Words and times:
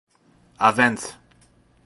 Avent. 0.69 1.01